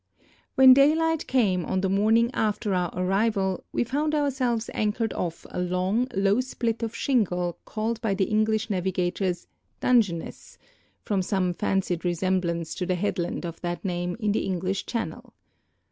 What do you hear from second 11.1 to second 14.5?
some fancied resemblance to the headland of that name in the